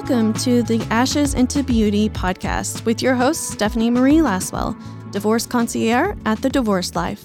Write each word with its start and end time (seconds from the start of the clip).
Welcome 0.00 0.32
to 0.44 0.62
the 0.62 0.80
Ashes 0.90 1.34
into 1.34 1.62
Beauty 1.62 2.08
podcast 2.08 2.86
with 2.86 3.02
your 3.02 3.14
host, 3.14 3.50
Stephanie 3.50 3.90
Marie 3.90 4.16
Laswell, 4.16 4.74
divorce 5.12 5.46
concierge 5.46 6.16
at 6.24 6.40
The 6.40 6.48
Divorce 6.48 6.96
Life. 6.96 7.22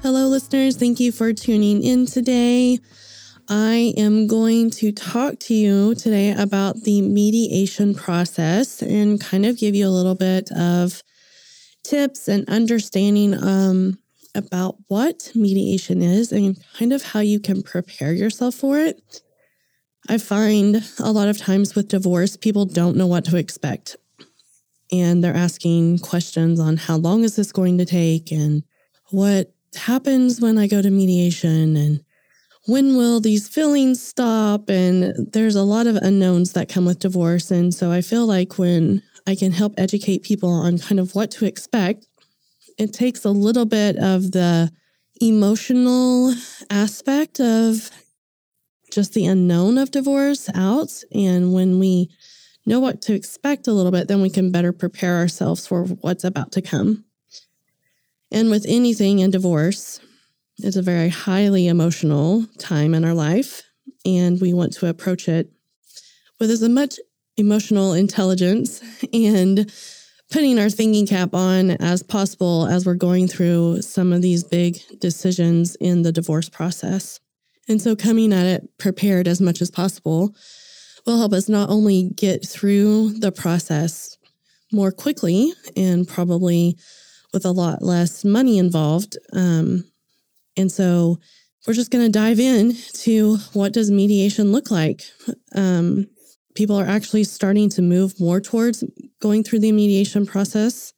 Hello, 0.00 0.28
listeners. 0.28 0.78
Thank 0.78 0.98
you 0.98 1.12
for 1.12 1.34
tuning 1.34 1.82
in 1.82 2.06
today. 2.06 2.78
I 3.50 3.92
am 3.98 4.26
going 4.26 4.70
to 4.70 4.92
talk 4.92 5.38
to 5.40 5.54
you 5.54 5.94
today 5.94 6.32
about 6.32 6.84
the 6.84 7.02
mediation 7.02 7.94
process 7.94 8.80
and 8.80 9.20
kind 9.20 9.44
of 9.44 9.58
give 9.58 9.74
you 9.74 9.86
a 9.86 9.90
little 9.90 10.14
bit 10.14 10.50
of 10.52 11.02
tips 11.84 12.28
and 12.28 12.48
understanding 12.48 13.34
um, 13.44 13.98
about 14.34 14.76
what 14.88 15.30
mediation 15.34 16.00
is 16.00 16.32
and 16.32 16.56
kind 16.78 16.94
of 16.94 17.02
how 17.02 17.20
you 17.20 17.40
can 17.40 17.62
prepare 17.62 18.14
yourself 18.14 18.54
for 18.54 18.78
it. 18.78 19.20
I 20.08 20.18
find 20.18 20.84
a 21.00 21.10
lot 21.10 21.28
of 21.28 21.38
times 21.38 21.74
with 21.74 21.88
divorce, 21.88 22.36
people 22.36 22.64
don't 22.64 22.96
know 22.96 23.06
what 23.06 23.24
to 23.26 23.36
expect. 23.36 23.96
And 24.92 25.22
they're 25.22 25.34
asking 25.34 25.98
questions 25.98 26.60
on 26.60 26.76
how 26.76 26.96
long 26.96 27.24
is 27.24 27.36
this 27.36 27.50
going 27.50 27.78
to 27.78 27.84
take 27.84 28.30
and 28.30 28.62
what 29.10 29.52
happens 29.74 30.40
when 30.40 30.58
I 30.58 30.68
go 30.68 30.80
to 30.80 30.90
mediation 30.90 31.76
and 31.76 32.04
when 32.66 32.96
will 32.96 33.20
these 33.20 33.48
feelings 33.48 34.02
stop? 34.02 34.68
And 34.68 35.32
there's 35.32 35.56
a 35.56 35.62
lot 35.62 35.86
of 35.86 35.96
unknowns 35.96 36.52
that 36.52 36.68
come 36.68 36.84
with 36.84 37.00
divorce. 37.00 37.50
And 37.50 37.72
so 37.74 37.90
I 37.90 38.00
feel 38.00 38.26
like 38.26 38.58
when 38.58 39.02
I 39.26 39.34
can 39.34 39.52
help 39.52 39.74
educate 39.76 40.22
people 40.22 40.50
on 40.50 40.78
kind 40.78 41.00
of 41.00 41.14
what 41.14 41.30
to 41.32 41.46
expect, 41.46 42.06
it 42.78 42.92
takes 42.92 43.24
a 43.24 43.30
little 43.30 43.64
bit 43.64 43.96
of 43.96 44.32
the 44.32 44.70
emotional 45.20 46.34
aspect 46.70 47.40
of 47.40 47.90
just 48.96 49.12
the 49.12 49.26
unknown 49.26 49.76
of 49.76 49.90
divorce 49.90 50.48
out. 50.54 50.90
And 51.12 51.52
when 51.52 51.78
we 51.78 52.10
know 52.64 52.80
what 52.80 53.02
to 53.02 53.14
expect 53.14 53.68
a 53.68 53.72
little 53.72 53.92
bit, 53.92 54.08
then 54.08 54.22
we 54.22 54.30
can 54.30 54.50
better 54.50 54.72
prepare 54.72 55.18
ourselves 55.18 55.66
for 55.66 55.84
what's 55.84 56.24
about 56.24 56.50
to 56.52 56.62
come. 56.62 57.04
And 58.32 58.50
with 58.50 58.64
anything 58.66 59.18
in 59.18 59.30
divorce, 59.30 60.00
it's 60.58 60.76
a 60.76 60.82
very 60.82 61.10
highly 61.10 61.68
emotional 61.68 62.46
time 62.58 62.94
in 62.94 63.04
our 63.04 63.12
life. 63.12 63.62
And 64.06 64.40
we 64.40 64.54
want 64.54 64.72
to 64.74 64.88
approach 64.88 65.28
it 65.28 65.52
with 66.40 66.50
as 66.50 66.66
much 66.66 66.98
emotional 67.36 67.92
intelligence 67.92 68.82
and 69.12 69.70
putting 70.30 70.58
our 70.58 70.70
thinking 70.70 71.06
cap 71.06 71.34
on 71.34 71.72
as 71.72 72.02
possible 72.02 72.66
as 72.66 72.86
we're 72.86 72.94
going 72.94 73.28
through 73.28 73.82
some 73.82 74.10
of 74.10 74.22
these 74.22 74.42
big 74.42 74.78
decisions 75.00 75.76
in 75.76 76.00
the 76.00 76.12
divorce 76.12 76.48
process. 76.48 77.20
And 77.68 77.80
so 77.80 77.96
coming 77.96 78.32
at 78.32 78.46
it 78.46 78.78
prepared 78.78 79.26
as 79.26 79.40
much 79.40 79.60
as 79.60 79.70
possible 79.70 80.34
will 81.04 81.18
help 81.18 81.32
us 81.32 81.48
not 81.48 81.70
only 81.70 82.10
get 82.16 82.46
through 82.46 83.18
the 83.18 83.32
process 83.32 84.16
more 84.72 84.92
quickly 84.92 85.52
and 85.76 86.06
probably 86.06 86.76
with 87.32 87.44
a 87.44 87.52
lot 87.52 87.82
less 87.82 88.24
money 88.24 88.58
involved. 88.58 89.16
Um, 89.32 89.84
and 90.56 90.70
so 90.70 91.18
we're 91.66 91.74
just 91.74 91.90
going 91.90 92.04
to 92.04 92.10
dive 92.10 92.40
in 92.40 92.74
to 93.00 93.36
what 93.52 93.72
does 93.72 93.90
mediation 93.90 94.52
look 94.52 94.70
like. 94.70 95.02
Um, 95.54 96.06
people 96.54 96.76
are 96.76 96.86
actually 96.86 97.24
starting 97.24 97.68
to 97.70 97.82
move 97.82 98.18
more 98.20 98.40
towards 98.40 98.84
going 99.20 99.44
through 99.44 99.60
the 99.60 99.72
mediation 99.72 100.26
process, 100.26 100.92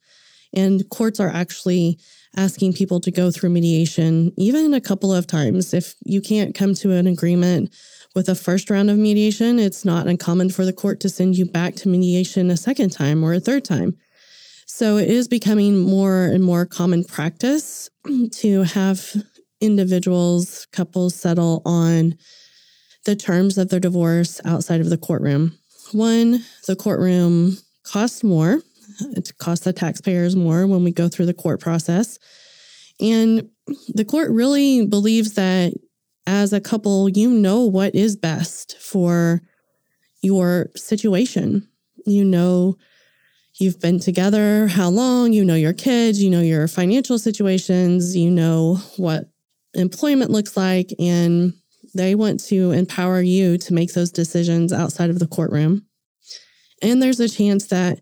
and 0.54 0.88
courts 0.90 1.20
are 1.20 1.28
actually 1.28 1.98
asking 2.36 2.72
people 2.72 3.00
to 3.00 3.10
go 3.10 3.30
through 3.30 3.50
mediation 3.50 4.32
even 4.36 4.74
a 4.74 4.80
couple 4.80 5.12
of 5.12 5.26
times. 5.26 5.74
If 5.74 5.94
you 6.04 6.20
can't 6.20 6.54
come 6.54 6.74
to 6.74 6.92
an 6.92 7.06
agreement 7.06 7.74
with 8.14 8.28
a 8.28 8.34
first 8.34 8.70
round 8.70 8.90
of 8.90 8.98
mediation, 8.98 9.58
it's 9.58 9.84
not 9.84 10.06
uncommon 10.06 10.50
for 10.50 10.64
the 10.64 10.72
court 10.72 11.00
to 11.00 11.08
send 11.08 11.36
you 11.36 11.44
back 11.44 11.74
to 11.76 11.88
mediation 11.88 12.50
a 12.50 12.56
second 12.56 12.90
time 12.90 13.24
or 13.24 13.34
a 13.34 13.40
third 13.40 13.64
time. 13.64 13.96
So 14.66 14.96
it 14.98 15.08
is 15.08 15.28
becoming 15.28 15.78
more 15.78 16.24
and 16.24 16.44
more 16.44 16.66
common 16.66 17.04
practice 17.04 17.88
to 18.32 18.62
have 18.62 19.14
individuals, 19.60 20.66
couples 20.72 21.14
settle 21.14 21.62
on 21.64 22.16
the 23.04 23.16
terms 23.16 23.58
of 23.58 23.70
their 23.70 23.80
divorce 23.80 24.40
outside 24.44 24.80
of 24.80 24.90
the 24.90 24.98
courtroom. 24.98 25.56
One, 25.92 26.44
the 26.66 26.76
courtroom 26.76 27.56
costs 27.82 28.22
more 28.22 28.60
it 29.00 29.32
costs 29.38 29.64
the 29.64 29.72
taxpayers 29.72 30.36
more 30.36 30.66
when 30.66 30.84
we 30.84 30.92
go 30.92 31.08
through 31.08 31.26
the 31.26 31.34
court 31.34 31.60
process. 31.60 32.18
And 33.00 33.48
the 33.94 34.04
court 34.04 34.30
really 34.30 34.86
believes 34.86 35.34
that 35.34 35.72
as 36.26 36.52
a 36.52 36.60
couple, 36.60 37.08
you 37.08 37.30
know 37.30 37.64
what 37.64 37.94
is 37.94 38.16
best 38.16 38.76
for 38.78 39.40
your 40.20 40.70
situation. 40.76 41.68
You 42.06 42.24
know, 42.24 42.76
you've 43.54 43.80
been 43.80 44.00
together 44.00 44.66
how 44.66 44.88
long, 44.88 45.32
you 45.32 45.44
know 45.44 45.54
your 45.54 45.72
kids, 45.72 46.22
you 46.22 46.30
know 46.30 46.40
your 46.40 46.68
financial 46.68 47.18
situations, 47.18 48.16
you 48.16 48.30
know 48.30 48.76
what 48.96 49.30
employment 49.74 50.30
looks 50.30 50.56
like, 50.56 50.92
and 50.98 51.52
they 51.94 52.14
want 52.14 52.40
to 52.40 52.72
empower 52.72 53.20
you 53.20 53.58
to 53.58 53.74
make 53.74 53.94
those 53.94 54.10
decisions 54.10 54.72
outside 54.72 55.10
of 55.10 55.18
the 55.18 55.26
courtroom. 55.26 55.86
And 56.82 57.02
there's 57.02 57.20
a 57.20 57.28
chance 57.28 57.68
that 57.68 58.00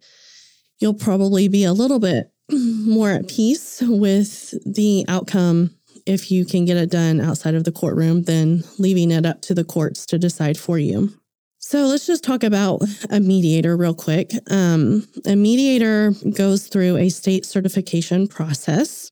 you'll 0.78 0.94
probably 0.94 1.48
be 1.48 1.64
a 1.64 1.72
little 1.72 1.98
bit 1.98 2.30
more 2.52 3.10
at 3.10 3.28
peace 3.28 3.82
with 3.82 4.54
the 4.64 5.04
outcome 5.08 5.70
if 6.06 6.30
you 6.30 6.44
can 6.44 6.64
get 6.64 6.76
it 6.76 6.90
done 6.90 7.20
outside 7.20 7.54
of 7.54 7.64
the 7.64 7.72
courtroom 7.72 8.22
than 8.22 8.62
leaving 8.78 9.10
it 9.10 9.26
up 9.26 9.42
to 9.42 9.54
the 9.54 9.64
courts 9.64 10.06
to 10.06 10.18
decide 10.18 10.56
for 10.56 10.78
you. 10.78 11.12
So 11.58 11.86
let's 11.86 12.06
just 12.06 12.22
talk 12.22 12.44
about 12.44 12.82
a 13.10 13.18
mediator 13.18 13.76
real 13.76 13.94
quick. 13.94 14.30
Um, 14.52 15.08
a 15.26 15.34
mediator 15.34 16.12
goes 16.36 16.68
through 16.68 16.96
a 16.96 17.08
state 17.08 17.44
certification 17.44 18.28
process. 18.28 19.10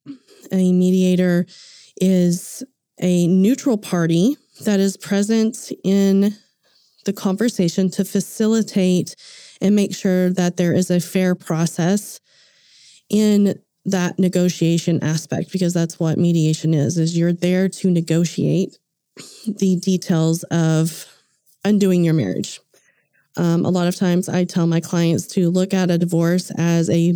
A 0.53 0.73
mediator 0.73 1.47
is 2.01 2.63
a 3.01 3.27
neutral 3.27 3.77
party 3.77 4.37
that 4.63 4.79
is 4.79 4.97
present 4.97 5.73
in 5.83 6.37
the 7.05 7.13
conversation 7.13 7.91
to 7.91 8.05
facilitate 8.05 9.17
and 9.61 9.75
make 9.75 9.95
sure 9.95 10.31
that 10.31 10.57
there 10.57 10.75
is 10.75 10.91
a 10.91 11.01
fair 11.01 11.35
process 11.35 12.21
in 13.09 13.55
that 13.85 14.19
negotiation 14.19 15.03
aspect 15.03 15.53
because 15.53 15.75
that's 15.75 16.01
what 16.01 16.19
mediation 16.19 16.73
is 16.73 16.97
is 16.97 17.17
you're 17.17 17.33
there 17.33 17.69
to 17.69 17.91
negotiate 17.91 18.79
the 19.47 19.77
details 19.77 20.43
of 20.45 21.07
undoing 21.65 22.03
your 22.05 22.15
marriage. 22.15 22.61
Um, 23.37 23.65
a 23.65 23.71
lot 23.71 23.89
of 23.89 23.97
times 23.97 24.29
i 24.29 24.45
tell 24.45 24.67
my 24.69 24.79
clients 24.81 25.27
to 25.29 25.51
look 25.51 25.75
at 25.75 25.91
a 25.91 25.99
divorce 25.99 26.53
as 26.57 26.89
a 26.89 27.15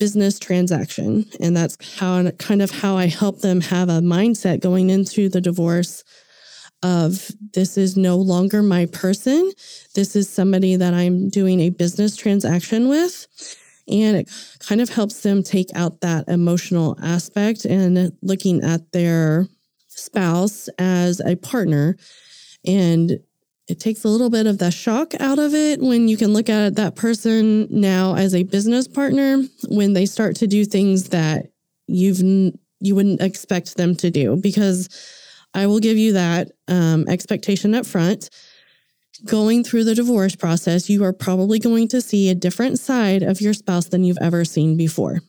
business 0.00 0.40
transaction 0.40 1.26
and 1.38 1.56
that's 1.56 1.78
how 1.98 2.28
kind 2.32 2.60
of 2.60 2.72
how 2.72 2.96
i 2.96 3.06
help 3.06 3.40
them 3.40 3.60
have 3.60 3.88
a 3.88 4.00
mindset 4.00 4.58
going 4.58 4.90
into 4.90 5.28
the 5.28 5.40
divorce 5.40 6.02
of 6.84 7.30
this 7.54 7.78
is 7.78 7.96
no 7.96 8.16
longer 8.16 8.62
my 8.62 8.84
person. 8.86 9.50
This 9.94 10.14
is 10.14 10.28
somebody 10.28 10.76
that 10.76 10.92
I'm 10.92 11.30
doing 11.30 11.60
a 11.60 11.70
business 11.70 12.14
transaction 12.14 12.88
with. 12.88 13.26
And 13.88 14.18
it 14.18 14.30
kind 14.60 14.82
of 14.82 14.90
helps 14.90 15.22
them 15.22 15.42
take 15.42 15.70
out 15.74 16.02
that 16.02 16.28
emotional 16.28 16.98
aspect 17.02 17.64
and 17.64 18.12
looking 18.22 18.62
at 18.62 18.92
their 18.92 19.48
spouse 19.88 20.68
as 20.78 21.20
a 21.20 21.36
partner. 21.36 21.96
And 22.66 23.18
it 23.66 23.80
takes 23.80 24.04
a 24.04 24.08
little 24.08 24.30
bit 24.30 24.46
of 24.46 24.58
the 24.58 24.70
shock 24.70 25.14
out 25.20 25.38
of 25.38 25.54
it 25.54 25.80
when 25.80 26.06
you 26.06 26.18
can 26.18 26.34
look 26.34 26.50
at 26.50 26.76
that 26.76 26.96
person 26.96 27.66
now 27.70 28.14
as 28.14 28.34
a 28.34 28.42
business 28.42 28.86
partner 28.86 29.42
when 29.68 29.94
they 29.94 30.04
start 30.04 30.36
to 30.36 30.46
do 30.46 30.66
things 30.66 31.08
that 31.10 31.46
you've 31.86 32.20
you 32.80 32.94
wouldn't 32.94 33.22
expect 33.22 33.78
them 33.78 33.94
to 33.96 34.10
do 34.10 34.36
because 34.36 34.88
I 35.54 35.66
will 35.66 35.80
give 35.80 35.96
you 35.96 36.12
that 36.14 36.50
um, 36.68 37.06
expectation 37.08 37.74
up 37.74 37.86
front. 37.86 38.30
Going 39.24 39.62
through 39.62 39.84
the 39.84 39.94
divorce 39.94 40.34
process, 40.34 40.90
you 40.90 41.04
are 41.04 41.12
probably 41.12 41.58
going 41.58 41.88
to 41.88 42.00
see 42.00 42.28
a 42.28 42.34
different 42.34 42.78
side 42.78 43.22
of 43.22 43.40
your 43.40 43.54
spouse 43.54 43.86
than 43.86 44.04
you've 44.04 44.18
ever 44.20 44.44
seen 44.44 44.76
before. 44.76 45.20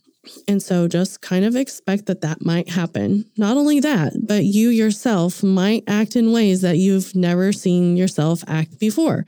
And 0.48 0.62
so 0.62 0.88
just 0.88 1.22
kind 1.22 1.46
of 1.46 1.56
expect 1.56 2.08
that 2.08 2.22
that 2.22 2.44
might 2.44 2.70
happen. 2.70 3.26
Not 3.38 3.58
only 3.58 3.80
that, 3.82 4.14
but 4.28 4.44
you 4.44 4.70
yourself 4.70 5.44
might 5.44 5.84
act 5.88 6.16
in 6.16 6.32
ways 6.32 6.62
that 6.62 6.78
you've 6.78 7.16
never 7.16 7.54
seen 7.54 7.96
yourself 7.96 8.44
act 8.48 8.80
before. 8.80 9.26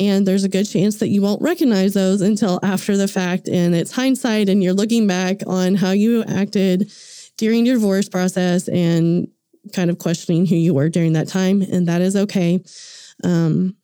And 0.00 0.26
there's 0.26 0.44
a 0.44 0.48
good 0.48 0.64
chance 0.64 0.96
that 0.98 1.08
you 1.08 1.20
won't 1.20 1.42
recognize 1.42 1.92
those 1.94 2.22
until 2.22 2.58
after 2.62 2.96
the 2.96 3.08
fact 3.08 3.48
and 3.48 3.74
it's 3.74 3.92
hindsight 3.92 4.48
and 4.48 4.62
you're 4.62 4.72
looking 4.72 5.06
back 5.06 5.42
on 5.46 5.74
how 5.74 5.90
you 5.90 6.24
acted 6.24 6.90
during 7.36 7.66
your 7.66 7.76
divorce 7.76 8.08
process 8.08 8.68
and 8.68 9.28
kind 9.74 9.90
of 9.90 9.98
questioning 9.98 10.46
who 10.46 10.56
you 10.56 10.74
were 10.74 10.88
during 10.88 11.12
that 11.12 11.28
time, 11.28 11.62
and 11.62 11.86
that 11.88 12.00
is 12.00 12.16
okay. 12.16 12.62
Um, 13.24 13.76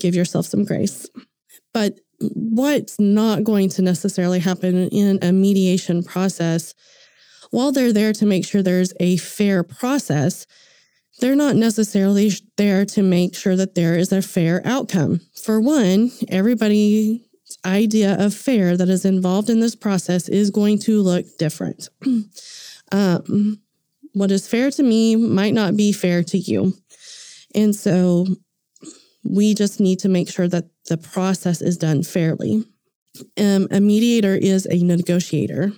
give 0.00 0.14
yourself 0.14 0.46
some 0.46 0.64
grace. 0.64 1.06
But 1.72 1.98
what's 2.20 2.98
not 2.98 3.44
going 3.44 3.68
to 3.70 3.82
necessarily 3.82 4.38
happen 4.38 4.88
in 4.88 5.18
a 5.22 5.32
mediation 5.32 6.02
process, 6.02 6.74
while 7.50 7.72
they're 7.72 7.92
there 7.92 8.12
to 8.14 8.26
make 8.26 8.46
sure 8.46 8.62
there's 8.62 8.92
a 9.00 9.16
fair 9.18 9.62
process, 9.62 10.46
they're 11.20 11.36
not 11.36 11.56
necessarily 11.56 12.30
there 12.56 12.84
to 12.84 13.02
make 13.02 13.34
sure 13.34 13.56
that 13.56 13.74
there 13.74 13.96
is 13.96 14.12
a 14.12 14.22
fair 14.22 14.62
outcome. 14.64 15.20
For 15.42 15.60
one, 15.60 16.10
everybody's 16.28 17.20
idea 17.64 18.16
of 18.18 18.34
fair 18.34 18.76
that 18.76 18.88
is 18.88 19.04
involved 19.04 19.48
in 19.48 19.60
this 19.60 19.74
process 19.74 20.28
is 20.28 20.50
going 20.50 20.78
to 20.80 21.00
look 21.00 21.24
different. 21.38 21.88
um, 22.92 23.60
what 24.16 24.30
is 24.30 24.48
fair 24.48 24.70
to 24.70 24.82
me 24.82 25.14
might 25.14 25.52
not 25.52 25.76
be 25.76 25.92
fair 25.92 26.22
to 26.22 26.38
you. 26.38 26.72
And 27.54 27.76
so 27.76 28.26
we 29.22 29.54
just 29.54 29.78
need 29.78 29.98
to 30.00 30.08
make 30.08 30.30
sure 30.30 30.48
that 30.48 30.64
the 30.88 30.96
process 30.96 31.60
is 31.60 31.76
done 31.76 32.02
fairly. 32.02 32.64
Um, 33.38 33.68
a 33.70 33.78
mediator 33.78 34.34
is 34.34 34.66
a 34.70 34.82
negotiator. 34.82 35.72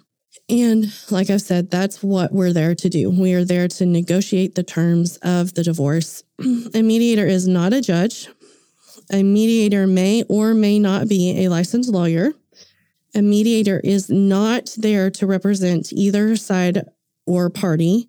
And 0.48 0.86
like 1.10 1.30
I've 1.30 1.42
said, 1.42 1.68
that's 1.68 2.00
what 2.00 2.32
we're 2.32 2.52
there 2.52 2.76
to 2.76 2.88
do. 2.88 3.10
We 3.10 3.34
are 3.34 3.44
there 3.44 3.66
to 3.66 3.84
negotiate 3.84 4.54
the 4.54 4.62
terms 4.62 5.16
of 5.16 5.54
the 5.54 5.64
divorce. 5.64 6.22
A 6.74 6.82
mediator 6.82 7.26
is 7.26 7.48
not 7.48 7.72
a 7.72 7.80
judge. 7.80 8.28
A 9.12 9.24
mediator 9.24 9.86
may 9.86 10.22
or 10.28 10.54
may 10.54 10.78
not 10.78 11.08
be 11.08 11.44
a 11.44 11.48
licensed 11.48 11.90
lawyer. 11.90 12.32
A 13.14 13.22
mediator 13.22 13.80
is 13.82 14.08
not 14.08 14.74
there 14.76 15.10
to 15.10 15.26
represent 15.26 15.92
either 15.92 16.36
side 16.36 16.84
or 17.26 17.50
party. 17.50 18.08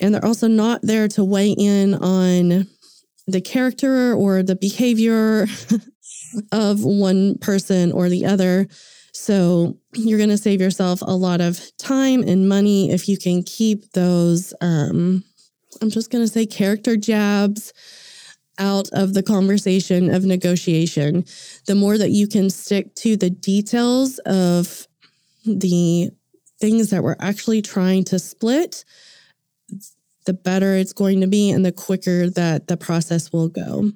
And 0.00 0.14
they're 0.14 0.24
also 0.24 0.48
not 0.48 0.80
there 0.82 1.08
to 1.08 1.24
weigh 1.24 1.52
in 1.52 1.94
on 1.94 2.66
the 3.26 3.40
character 3.40 4.14
or 4.14 4.42
the 4.42 4.56
behavior 4.56 5.46
of 6.52 6.84
one 6.84 7.38
person 7.38 7.92
or 7.92 8.08
the 8.08 8.26
other. 8.26 8.66
So 9.12 9.76
you're 9.92 10.18
going 10.18 10.30
to 10.30 10.38
save 10.38 10.60
yourself 10.60 11.02
a 11.02 11.14
lot 11.14 11.40
of 11.40 11.60
time 11.78 12.22
and 12.22 12.48
money 12.48 12.90
if 12.90 13.08
you 13.08 13.18
can 13.18 13.42
keep 13.42 13.92
those, 13.92 14.54
um, 14.60 15.24
I'm 15.82 15.90
just 15.90 16.10
going 16.10 16.24
to 16.24 16.32
say 16.32 16.46
character 16.46 16.96
jabs 16.96 17.72
out 18.58 18.88
of 18.92 19.14
the 19.14 19.22
conversation 19.22 20.14
of 20.14 20.24
negotiation. 20.24 21.24
The 21.66 21.74
more 21.74 21.98
that 21.98 22.10
you 22.10 22.28
can 22.28 22.50
stick 22.50 22.94
to 22.96 23.16
the 23.16 23.30
details 23.30 24.18
of 24.20 24.86
the 25.44 26.10
things 26.60 26.90
that 26.90 27.02
we're 27.02 27.16
actually 27.20 27.62
trying 27.62 28.04
to 28.04 28.18
split, 28.18 28.84
the 30.26 30.32
better 30.32 30.74
it's 30.74 30.92
going 30.92 31.20
to 31.20 31.26
be 31.26 31.50
and 31.50 31.64
the 31.64 31.72
quicker 31.72 32.28
that 32.30 32.66
the 32.66 32.76
process 32.76 33.32
will 33.32 33.48
go. 33.48 33.90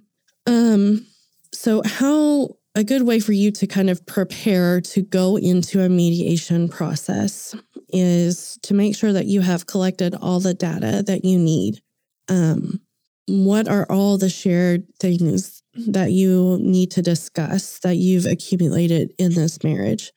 Um, 0.46 1.06
so, 1.52 1.82
how 1.84 2.56
a 2.74 2.84
good 2.84 3.02
way 3.02 3.20
for 3.20 3.32
you 3.32 3.52
to 3.52 3.66
kind 3.66 3.88
of 3.88 4.04
prepare 4.06 4.80
to 4.80 5.02
go 5.02 5.36
into 5.36 5.80
a 5.80 5.88
mediation 5.88 6.68
process 6.68 7.54
is 7.90 8.58
to 8.62 8.74
make 8.74 8.96
sure 8.96 9.12
that 9.12 9.26
you 9.26 9.40
have 9.40 9.66
collected 9.66 10.14
all 10.16 10.40
the 10.40 10.54
data 10.54 11.04
that 11.06 11.24
you 11.24 11.38
need. 11.38 11.80
Um, 12.28 12.80
what 13.26 13.68
are 13.68 13.86
all 13.88 14.18
the 14.18 14.28
shared 14.28 14.84
things 14.98 15.62
that 15.86 16.10
you 16.10 16.58
need 16.60 16.90
to 16.92 17.02
discuss 17.02 17.78
that 17.80 17.96
you've 17.96 18.26
accumulated 18.26 19.12
in 19.18 19.34
this 19.34 19.62
marriage? 19.62 20.12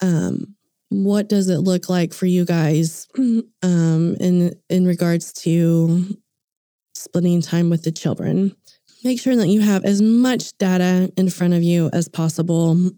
Um, 0.00 0.56
what 0.90 1.28
does 1.28 1.48
it 1.48 1.58
look 1.58 1.88
like 1.88 2.14
for 2.14 2.26
you 2.26 2.44
guys 2.44 3.06
um, 3.18 4.16
in 4.20 4.54
in 4.68 4.86
regards 4.86 5.32
to 5.32 6.18
splitting 6.94 7.42
time 7.42 7.70
with 7.70 7.82
the 7.84 7.92
children? 7.92 8.54
make 9.04 9.20
sure 9.20 9.36
that 9.36 9.48
you 9.48 9.60
have 9.60 9.84
as 9.84 10.02
much 10.02 10.56
data 10.58 11.12
in 11.16 11.30
front 11.30 11.54
of 11.54 11.62
you 11.62 11.90
as 11.92 12.08
possible 12.08 12.90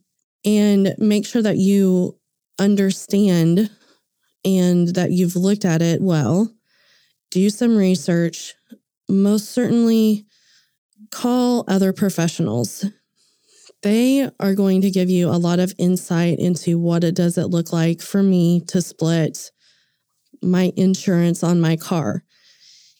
and 0.44 0.94
make 0.98 1.26
sure 1.26 1.42
that 1.42 1.58
you 1.58 2.18
understand 2.58 3.70
and 4.44 4.88
that 4.94 5.10
you've 5.12 5.36
looked 5.36 5.64
at 5.64 5.82
it 5.82 6.00
well. 6.00 6.50
Do 7.30 7.50
some 7.50 7.76
research. 7.76 8.54
Most 9.08 9.50
certainly, 9.50 10.26
call 11.10 11.64
other 11.68 11.92
professionals. 11.92 12.84
They 13.82 14.28
are 14.38 14.54
going 14.54 14.82
to 14.82 14.90
give 14.90 15.08
you 15.08 15.28
a 15.28 15.38
lot 15.38 15.58
of 15.58 15.74
insight 15.78 16.38
into 16.38 16.78
what 16.78 17.02
it 17.02 17.14
does 17.14 17.38
it 17.38 17.46
look 17.46 17.72
like 17.72 18.02
for 18.02 18.22
me 18.22 18.60
to 18.68 18.82
split 18.82 19.50
my 20.42 20.72
insurance 20.76 21.42
on 21.42 21.60
my 21.60 21.76
car. 21.76 22.24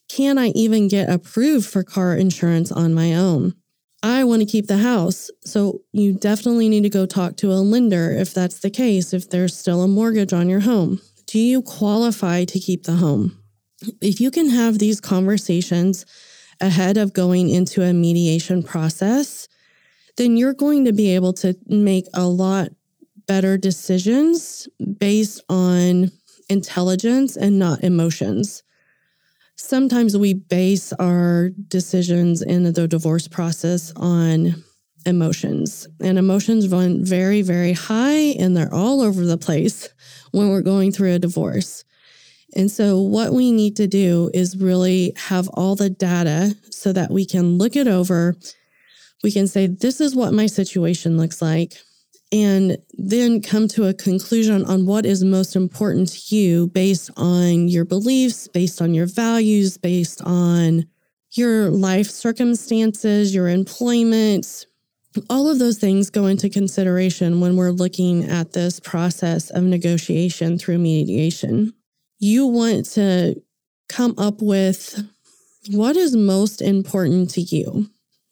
Can 0.08 0.38
I 0.38 0.48
even 0.48 0.88
get 0.88 1.10
approved 1.10 1.66
for 1.66 1.82
car 1.82 2.16
insurance 2.16 2.72
on 2.72 2.94
my 2.94 3.14
own? 3.14 3.54
I 4.02 4.24
want 4.24 4.40
to 4.40 4.46
keep 4.46 4.66
the 4.66 4.78
house. 4.78 5.30
So 5.44 5.82
you 5.92 6.14
definitely 6.14 6.68
need 6.68 6.82
to 6.82 6.88
go 6.88 7.04
talk 7.04 7.36
to 7.38 7.52
a 7.52 7.60
lender 7.60 8.10
if 8.10 8.32
that's 8.32 8.60
the 8.60 8.70
case, 8.70 9.12
if 9.12 9.28
there's 9.28 9.56
still 9.56 9.82
a 9.82 9.88
mortgage 9.88 10.32
on 10.32 10.48
your 10.48 10.60
home. 10.60 11.00
Do 11.26 11.38
you 11.38 11.62
qualify 11.62 12.44
to 12.46 12.58
keep 12.58 12.84
the 12.84 12.94
home? 12.96 13.38
If 14.00 14.20
you 14.20 14.30
can 14.30 14.50
have 14.50 14.78
these 14.78 15.00
conversations 15.00 16.06
ahead 16.60 16.96
of 16.96 17.12
going 17.12 17.50
into 17.50 17.82
a 17.82 17.92
mediation 17.92 18.62
process, 18.62 19.48
then 20.16 20.36
you're 20.36 20.54
going 20.54 20.84
to 20.84 20.92
be 20.92 21.14
able 21.14 21.32
to 21.32 21.54
make 21.66 22.06
a 22.14 22.26
lot 22.26 22.68
better 23.26 23.56
decisions 23.56 24.68
based 24.98 25.42
on 25.48 26.10
intelligence 26.48 27.36
and 27.36 27.58
not 27.58 27.82
emotions 27.84 28.62
sometimes 29.60 30.16
we 30.16 30.34
base 30.34 30.92
our 30.94 31.50
decisions 31.68 32.42
in 32.42 32.64
the 32.64 32.88
divorce 32.88 33.28
process 33.28 33.92
on 33.96 34.64
emotions, 35.06 35.86
and 36.00 36.18
emotions 36.18 36.68
run 36.68 37.04
very, 37.04 37.42
very 37.42 37.72
high 37.72 38.34
and 38.38 38.56
they're 38.56 38.72
all 38.72 39.00
over 39.00 39.24
the 39.24 39.38
place 39.38 39.88
when 40.32 40.48
we're 40.48 40.62
going 40.62 40.92
through 40.92 41.14
a 41.14 41.18
divorce. 41.18 41.84
And 42.56 42.70
so, 42.70 43.00
what 43.00 43.32
we 43.32 43.52
need 43.52 43.76
to 43.76 43.86
do 43.86 44.30
is 44.34 44.56
really 44.56 45.12
have 45.16 45.48
all 45.54 45.76
the 45.76 45.90
data 45.90 46.56
so 46.70 46.92
that 46.92 47.10
we 47.10 47.24
can 47.24 47.58
look 47.58 47.76
it 47.76 47.86
over. 47.86 48.34
We 49.22 49.32
can 49.32 49.46
say, 49.46 49.67
This 49.67 50.00
is 50.00 50.14
what 50.14 50.32
my 50.32 50.46
situation 50.46 51.17
looks 51.17 51.43
like 51.43 51.75
and 52.32 52.78
then 52.93 53.43
come 53.43 53.67
to 53.69 53.88
a 53.88 53.94
conclusion 53.94 54.64
on 54.64 54.87
what 54.87 55.05
is 55.05 55.25
most 55.25 55.56
important 55.56 56.08
to 56.11 56.37
you 56.37 56.69
based 56.69 57.11
on 57.17 57.69
your 57.69 57.84
beliefs, 57.84 58.46
based 58.49 58.81
on 58.81 58.94
your 58.94 59.06
values, 59.06 59.76
based 59.76 60.22
on 60.22 60.87
your 61.32 61.70
life 61.70 62.06
circumstances, 62.06 63.34
your 63.34 63.49
employment. 63.49 64.67
All 65.28 65.49
of 65.49 65.58
those 65.58 65.78
things 65.78 66.08
go 66.08 66.26
into 66.26 66.49
consideration 66.49 67.40
when 67.40 67.56
we're 67.56 67.73
looking 67.73 68.25
at 68.25 68.52
this 68.52 68.78
process 68.78 69.50
of 69.50 69.64
negotiation 69.64 70.56
through 70.56 70.78
mediation. 70.78 71.75
You 72.20 72.46
want 72.46 72.87
to 72.93 73.43
come 73.88 74.14
up 74.19 74.40
with 74.40 75.02
what 75.70 75.96
is 75.96 76.14
most 76.14 76.62
important 76.62 77.30
to 77.30 77.40
you. 77.40 77.90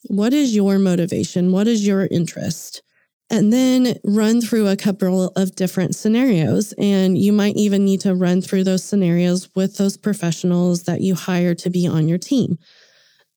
What 0.08 0.32
is 0.32 0.54
your 0.54 0.78
motivation? 0.78 1.52
What 1.52 1.68
is 1.68 1.86
your 1.86 2.06
interest? 2.10 2.82
and 3.30 3.52
then 3.52 3.98
run 4.04 4.40
through 4.40 4.68
a 4.68 4.76
couple 4.76 5.28
of 5.36 5.54
different 5.54 5.94
scenarios. 5.94 6.72
And 6.78 7.18
you 7.18 7.32
might 7.32 7.56
even 7.56 7.84
need 7.84 8.00
to 8.02 8.14
run 8.14 8.40
through 8.40 8.64
those 8.64 8.82
scenarios 8.82 9.48
with 9.54 9.76
those 9.76 9.96
professionals 9.96 10.84
that 10.84 11.02
you 11.02 11.14
hire 11.14 11.54
to 11.56 11.70
be 11.70 11.86
on 11.86 12.08
your 12.08 12.18
team. 12.18 12.58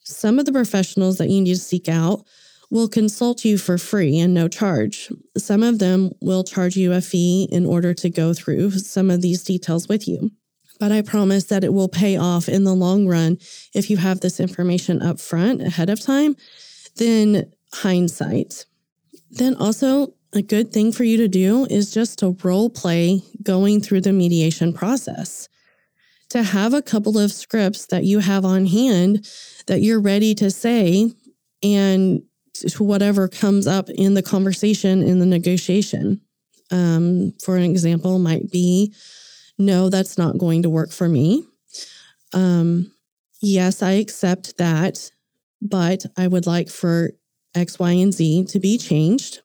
Some 0.04 0.40
of 0.40 0.46
the 0.46 0.51
professionals 0.51 1.18
that 1.18 1.30
you 1.30 1.42
need 1.42 1.54
to 1.54 1.60
seek 1.60 1.90
out 1.90 2.25
will 2.70 2.88
consult 2.88 3.44
you 3.44 3.58
for 3.58 3.78
free 3.78 4.18
and 4.18 4.34
no 4.34 4.48
charge. 4.48 5.12
Some 5.38 5.62
of 5.62 5.80
them 5.80 6.12
will 6.22 6.44
charge 6.44 6.78
you 6.78 6.94
a 6.94 7.01
fee 7.01 7.50
in 7.51 7.66
order 7.66 7.94
to 7.96 8.10
go 8.10 8.34
through 8.34 8.72
some 8.72 9.10
of 9.10 9.22
these 9.22 9.44
details 9.44 9.90
with 9.90 10.08
you. 10.08 10.32
But 10.82 10.92
I 10.92 11.02
promise 11.02 11.46
that 11.46 11.64
it 11.64 11.74
will 11.74 11.88
pay 11.88 12.18
off 12.18 12.50
in 12.50 12.66
the 12.66 12.74
long 12.74 13.08
run 13.08 13.38
if 13.74 13.90
you 13.90 13.96
have 13.98 14.20
this 14.20 14.42
information 14.42 15.02
up 15.02 15.22
front 15.22 15.62
ahead 15.62 15.90
of 15.90 16.02
time. 16.02 16.36
Then 16.98 17.54
hindsight 17.72 18.66
then 19.32 19.56
also, 19.56 20.14
a 20.34 20.42
good 20.42 20.72
thing 20.72 20.92
for 20.92 21.04
you 21.04 21.18
to 21.18 21.28
do 21.28 21.66
is 21.70 21.94
just 21.94 22.20
to 22.20 22.38
role 22.44 22.70
play 22.70 23.22
going 23.42 23.82
through 23.82 24.02
the 24.02 24.14
mediation 24.14 24.74
process. 24.74 25.48
To 26.30 26.44
have 26.44 26.74
a 26.74 26.82
couple 26.82 27.18
of 27.18 27.32
scripts 27.32 27.86
that 27.88 28.04
you 28.04 28.20
have 28.20 28.46
on 28.46 28.66
hand 28.66 29.28
that 29.68 29.82
you're 29.82 30.00
ready 30.00 30.34
to 30.36 30.50
say 30.52 31.12
and 31.64 32.24
to 32.70 32.84
whatever 32.84 33.28
comes 33.28 33.68
up 33.68 33.90
in 33.90 34.14
the 34.14 34.24
conversation 34.24 35.02
in 35.02 35.20
the 35.20 35.26
negotiation. 35.26 36.22
Um, 36.72 37.34
for 37.44 37.58
an 37.58 37.64
example, 37.64 38.18
might 38.20 38.50
be 38.50 38.94
no, 39.65 39.89
that's 39.89 40.18
not 40.18 40.38
going 40.38 40.63
to 40.63 40.70
work 40.70 40.91
for 40.91 41.08
me. 41.08 41.46
Um, 42.34 42.91
yes, 43.41 43.82
I 43.82 43.91
accept 43.94 44.58
that, 44.58 45.12
but 45.62 46.06
I 46.18 46.27
would 46.27 46.48
like 46.48 46.70
for 46.70 47.12
X, 47.56 47.80
Y, 47.80 47.91
and 47.91 48.13
Z 48.13 48.46
to 48.46 48.60
be 48.60 48.77
changed. 48.77 49.41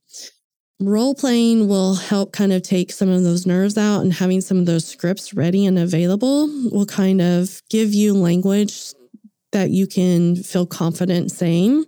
Role 0.78 1.14
playing 1.14 1.68
will 1.68 1.94
help 1.94 2.32
kind 2.32 2.52
of 2.52 2.62
take 2.62 2.92
some 2.92 3.08
of 3.08 3.22
those 3.22 3.46
nerves 3.46 3.78
out, 3.78 4.00
and 4.00 4.12
having 4.12 4.40
some 4.40 4.58
of 4.58 4.66
those 4.66 4.86
scripts 4.86 5.32
ready 5.32 5.64
and 5.64 5.78
available 5.78 6.48
will 6.70 6.86
kind 6.86 7.22
of 7.22 7.62
give 7.70 7.94
you 7.94 8.14
language 8.14 8.92
that 9.52 9.70
you 9.70 9.86
can 9.86 10.36
feel 10.36 10.66
confident 10.66 11.30
saying. 11.30 11.84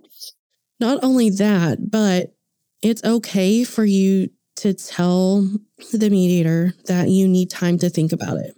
Not 0.79 1.03
only 1.03 1.29
that, 1.31 1.91
but 1.91 2.33
it's 2.81 3.03
okay 3.03 3.63
for 3.63 3.83
you 3.83 4.29
to 4.59 4.73
tell 4.73 5.41
the 5.93 6.09
mediator 6.09 6.73
that 6.85 7.09
you 7.09 7.27
need 7.27 7.49
time 7.49 7.77
to 7.79 7.89
think 7.89 8.11
about 8.11 8.37
it. 8.37 8.55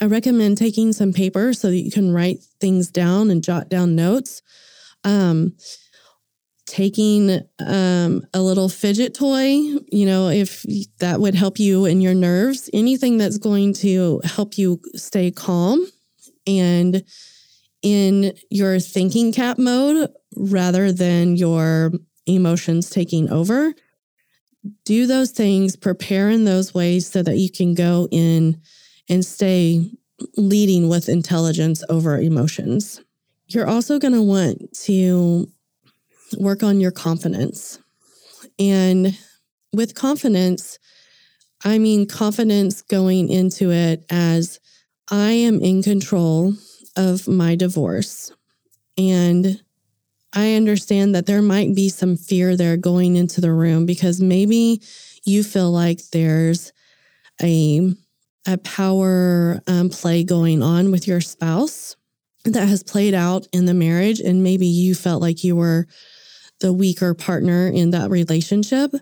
I 0.00 0.06
recommend 0.06 0.56
taking 0.56 0.92
some 0.92 1.12
paper 1.12 1.52
so 1.52 1.68
that 1.68 1.76
you 1.76 1.90
can 1.90 2.12
write 2.12 2.42
things 2.60 2.90
down 2.90 3.30
and 3.30 3.44
jot 3.44 3.68
down 3.68 3.94
notes. 3.94 4.42
Um, 5.04 5.56
taking 6.66 7.40
um, 7.60 8.26
a 8.32 8.40
little 8.40 8.70
fidget 8.70 9.14
toy, 9.14 9.48
you 9.92 10.06
know, 10.06 10.28
if 10.28 10.64
that 10.98 11.20
would 11.20 11.34
help 11.34 11.58
you 11.58 11.84
in 11.84 12.00
your 12.00 12.14
nerves, 12.14 12.70
anything 12.72 13.18
that's 13.18 13.36
going 13.36 13.74
to 13.74 14.20
help 14.24 14.56
you 14.56 14.80
stay 14.94 15.30
calm 15.30 15.86
and 16.46 17.04
in 17.82 18.32
your 18.50 18.80
thinking 18.80 19.30
cap 19.32 19.58
mode 19.58 20.08
rather 20.36 20.90
than 20.90 21.36
your 21.36 21.92
emotions 22.26 22.88
taking 22.88 23.30
over. 23.30 23.74
Do 24.84 25.06
those 25.06 25.30
things, 25.30 25.76
prepare 25.76 26.30
in 26.30 26.44
those 26.44 26.74
ways 26.74 27.06
so 27.06 27.22
that 27.22 27.36
you 27.36 27.50
can 27.50 27.74
go 27.74 28.08
in 28.10 28.60
and 29.08 29.24
stay 29.24 29.90
leading 30.36 30.88
with 30.88 31.08
intelligence 31.08 31.82
over 31.88 32.18
emotions. 32.18 33.00
You're 33.46 33.68
also 33.68 33.98
going 33.98 34.14
to 34.14 34.22
want 34.22 34.72
to 34.84 35.48
work 36.38 36.62
on 36.62 36.80
your 36.80 36.90
confidence. 36.90 37.78
And 38.58 39.18
with 39.72 39.94
confidence, 39.94 40.78
I 41.64 41.78
mean 41.78 42.06
confidence 42.06 42.82
going 42.82 43.28
into 43.28 43.70
it 43.70 44.04
as 44.10 44.60
I 45.10 45.32
am 45.32 45.60
in 45.60 45.82
control 45.82 46.54
of 46.96 47.28
my 47.28 47.54
divorce. 47.54 48.32
And 48.96 49.60
I 50.34 50.54
understand 50.54 51.14
that 51.14 51.26
there 51.26 51.42
might 51.42 51.74
be 51.74 51.88
some 51.88 52.16
fear 52.16 52.56
there 52.56 52.76
going 52.76 53.16
into 53.16 53.40
the 53.40 53.52
room 53.52 53.86
because 53.86 54.20
maybe 54.20 54.82
you 55.24 55.44
feel 55.44 55.70
like 55.70 56.00
there's 56.10 56.72
a, 57.40 57.94
a 58.46 58.58
power 58.58 59.60
um, 59.66 59.90
play 59.90 60.24
going 60.24 60.62
on 60.62 60.90
with 60.90 61.06
your 61.06 61.20
spouse 61.20 61.96
that 62.44 62.68
has 62.68 62.82
played 62.82 63.14
out 63.14 63.46
in 63.52 63.64
the 63.64 63.74
marriage. 63.74 64.20
And 64.20 64.42
maybe 64.42 64.66
you 64.66 64.94
felt 64.94 65.22
like 65.22 65.44
you 65.44 65.56
were 65.56 65.86
the 66.60 66.72
weaker 66.72 67.14
partner 67.14 67.68
in 67.68 67.90
that 67.90 68.10
relationship 68.10 68.92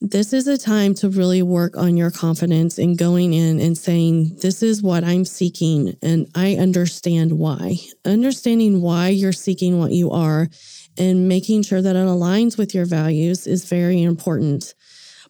this 0.00 0.32
is 0.32 0.46
a 0.46 0.56
time 0.56 0.94
to 0.94 1.10
really 1.10 1.42
work 1.42 1.76
on 1.76 1.96
your 1.96 2.10
confidence 2.10 2.78
and 2.78 2.96
going 2.96 3.34
in 3.34 3.60
and 3.60 3.76
saying, 3.76 4.36
This 4.40 4.62
is 4.62 4.82
what 4.82 5.04
I'm 5.04 5.26
seeking, 5.26 5.94
and 6.02 6.26
I 6.34 6.54
understand 6.54 7.38
why. 7.38 7.76
Understanding 8.06 8.80
why 8.80 9.08
you're 9.08 9.32
seeking 9.32 9.78
what 9.78 9.92
you 9.92 10.10
are 10.10 10.48
and 10.96 11.28
making 11.28 11.62
sure 11.62 11.82
that 11.82 11.96
it 11.96 12.06
aligns 12.06 12.56
with 12.56 12.74
your 12.74 12.86
values 12.86 13.46
is 13.46 13.68
very 13.68 14.02
important. 14.02 14.74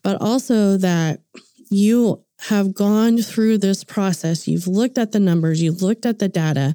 But 0.02 0.20
also 0.20 0.76
that 0.76 1.20
you 1.68 2.24
have 2.48 2.72
gone 2.72 3.18
through 3.18 3.58
this 3.58 3.82
process, 3.82 4.46
you've 4.46 4.68
looked 4.68 4.98
at 4.98 5.12
the 5.12 5.20
numbers, 5.20 5.60
you've 5.60 5.82
looked 5.82 6.06
at 6.06 6.20
the 6.20 6.28
data, 6.28 6.74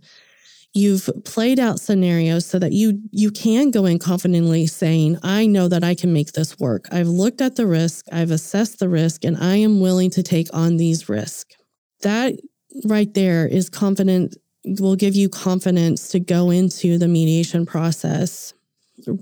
you've 0.75 1.09
played 1.23 1.59
out 1.59 1.79
scenarios 1.79 2.45
so 2.45 2.59
that 2.59 2.73
you 2.73 3.01
you 3.11 3.31
can 3.31 3.71
go 3.71 3.85
in 3.85 3.97
confidently 3.97 4.67
saying 4.67 5.17
i 5.23 5.45
know 5.45 5.67
that 5.67 5.83
i 5.83 5.95
can 5.95 6.11
make 6.13 6.33
this 6.33 6.59
work. 6.59 6.87
I've 6.91 7.07
looked 7.07 7.41
at 7.41 7.55
the 7.55 7.65
risk 7.65 8.05
i've 8.11 8.31
assessed 8.31 8.79
the 8.79 8.89
risk 8.89 9.23
and 9.23 9.37
i 9.37 9.55
am 9.55 9.79
willing 9.79 10.09
to 10.11 10.23
take 10.23 10.47
on 10.53 10.77
these 10.77 11.09
risks 11.09 11.55
that 12.01 12.35
right 12.83 13.13
there 13.13 13.47
is 13.47 13.69
confident 13.69 14.35
will 14.79 14.95
give 14.95 15.15
you 15.15 15.29
confidence 15.29 16.09
to 16.09 16.19
go 16.19 16.49
into 16.49 16.97
the 16.97 17.07
mediation 17.07 17.65
process 17.65 18.53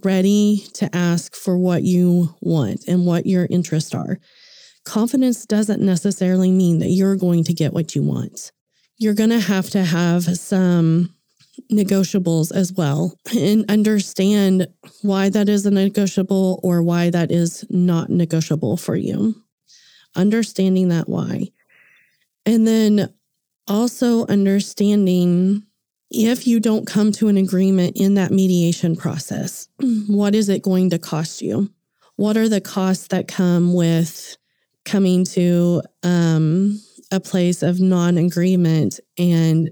ready 0.03 0.65
to 0.73 0.93
ask 0.95 1.35
for 1.35 1.57
what 1.57 1.83
you 1.83 2.35
want 2.41 2.87
and 2.87 3.05
what 3.05 3.25
your 3.25 3.47
interests 3.49 3.93
are. 3.93 4.19
Confidence 4.85 5.45
doesn't 5.45 5.81
necessarily 5.81 6.51
mean 6.51 6.79
that 6.79 6.89
you're 6.89 7.15
going 7.15 7.43
to 7.45 7.53
get 7.53 7.73
what 7.73 7.95
you 7.95 8.03
want. 8.03 8.51
You're 8.97 9.13
going 9.13 9.29
to 9.29 9.39
have 9.39 9.69
to 9.71 9.83
have 9.83 10.23
some 10.23 11.13
negotiables 11.73 12.55
as 12.55 12.73
well 12.73 13.17
and 13.35 13.69
understand 13.69 14.67
why 15.01 15.29
that 15.29 15.49
is 15.49 15.65
a 15.65 15.71
negotiable 15.71 16.59
or 16.63 16.81
why 16.81 17.09
that 17.09 17.31
is 17.31 17.65
not 17.69 18.09
negotiable 18.09 18.77
for 18.77 18.95
you. 18.95 19.35
Understanding 20.15 20.89
that 20.89 21.09
why. 21.09 21.49
And 22.45 22.67
then 22.67 23.13
also 23.67 24.25
understanding 24.27 25.63
if 26.11 26.45
you 26.45 26.59
don't 26.59 26.85
come 26.85 27.11
to 27.13 27.27
an 27.27 27.37
agreement 27.37 27.97
in 27.97 28.13
that 28.13 28.31
mediation 28.31 28.95
process, 28.95 29.67
what 30.07 30.35
is 30.35 30.49
it 30.49 30.61
going 30.61 30.91
to 30.91 30.99
cost 30.99 31.41
you? 31.41 31.71
What 32.17 32.37
are 32.37 32.47
the 32.47 32.61
costs 32.61 33.07
that 33.07 33.27
come 33.27 33.73
with 33.73 34.37
coming 34.85 35.25
to 35.25 35.81
um, 36.03 36.79
a 37.11 37.19
place 37.19 37.63
of 37.63 37.79
non 37.79 38.17
agreement 38.17 38.99
and 39.17 39.71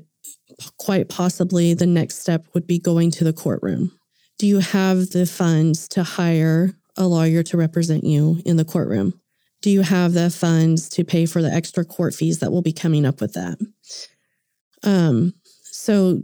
quite 0.77 1.09
possibly 1.09 1.73
the 1.73 1.85
next 1.85 2.19
step 2.19 2.45
would 2.53 2.67
be 2.67 2.79
going 2.79 3.11
to 3.11 3.23
the 3.23 3.33
courtroom. 3.33 3.91
Do 4.37 4.47
you 4.47 4.59
have 4.59 5.09
the 5.09 5.25
funds 5.25 5.87
to 5.89 6.03
hire 6.03 6.73
a 6.97 7.07
lawyer 7.07 7.43
to 7.43 7.57
represent 7.57 8.03
you 8.03 8.41
in 8.45 8.57
the 8.57 8.65
courtroom? 8.65 9.19
Do 9.61 9.69
you 9.69 9.81
have 9.81 10.13
the 10.13 10.29
funds 10.29 10.89
to 10.89 11.03
pay 11.03 11.25
for 11.25 11.41
the 11.41 11.51
extra 11.51 11.85
court 11.85 12.15
fees 12.15 12.39
that 12.39 12.51
will 12.51 12.63
be 12.63 12.73
coming 12.73 13.05
up 13.05 13.21
with 13.21 13.33
that? 13.33 13.57
Um, 14.83 15.33
so 15.63 16.23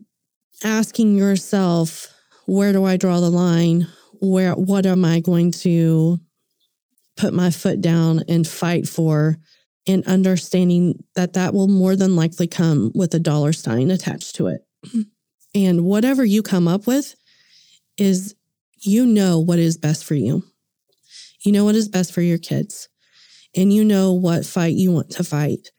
asking 0.64 1.16
yourself, 1.16 2.08
where 2.48 2.74
do 2.74 2.86
I 2.86 2.98
draw 2.98 3.20
the 3.20 3.30
line? 3.30 3.88
Where 4.20 4.54
what 4.54 4.86
am 4.86 5.06
I 5.06 5.20
going 5.20 5.52
to 5.52 6.20
put 7.18 7.34
my 7.34 7.52
foot 7.52 7.82
down 7.82 8.24
and 8.28 8.48
fight 8.48 8.88
for 8.88 9.38
and 9.88 10.06
understanding 10.06 11.04
that 11.16 11.34
that 11.34 11.54
will 11.54 11.68
more 11.68 11.96
than 11.96 12.16
likely 12.16 12.48
come 12.48 12.92
with 12.94 13.14
a 13.14 13.20
dollar 13.20 13.54
sign 13.54 13.90
attached 13.90 14.36
to 14.36 14.48
it. 14.48 14.62
And 15.56 15.86
whatever 15.86 16.24
you 16.24 16.44
come 16.44 16.68
up 16.68 16.86
with 16.86 17.16
is 17.98 18.36
you 18.80 19.06
know 19.06 19.40
what 19.40 19.60
is 19.60 19.78
best 19.78 20.04
for 20.04 20.14
you. 20.14 20.44
You 21.44 21.52
know 21.52 21.66
what 21.66 21.76
is 21.76 21.88
best 21.88 22.12
for 22.14 22.22
your 22.22 22.38
kids, 22.38 22.90
and 23.56 23.72
you 23.72 23.84
know 23.84 24.14
what 24.14 24.46
fight 24.46 24.76
you 24.76 24.92
want 24.92 25.12
to 25.12 25.24
fight. 25.24 25.72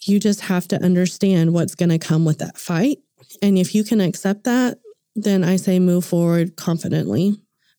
You 0.00 0.20
just 0.20 0.42
have 0.42 0.68
to 0.68 0.82
understand 0.82 1.52
what's 1.52 1.74
going 1.74 1.88
to 1.90 1.98
come 1.98 2.24
with 2.24 2.38
that 2.38 2.58
fight. 2.58 2.98
And 3.42 3.58
if 3.58 3.74
you 3.74 3.84
can 3.84 4.00
accept 4.00 4.44
that, 4.44 4.78
then 5.14 5.44
I 5.44 5.56
say 5.56 5.78
move 5.78 6.04
forward 6.04 6.56
confidently. 6.56 7.36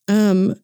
Um, 0.08 0.56